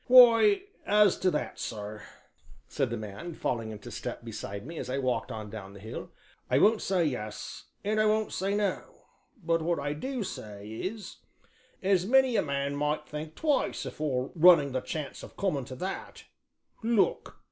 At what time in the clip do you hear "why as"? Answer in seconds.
0.07-1.15